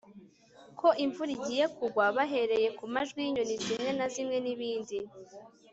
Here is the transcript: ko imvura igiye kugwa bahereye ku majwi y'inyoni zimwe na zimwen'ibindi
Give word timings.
ko 0.79 0.87
imvura 1.03 1.31
igiye 1.37 1.65
kugwa 1.75 2.03
bahereye 2.15 2.67
ku 2.77 2.83
majwi 2.93 3.19
y'inyoni 3.23 3.55
zimwe 3.63 3.89
na 3.97 4.05
zimwen'ibindi 4.13 4.97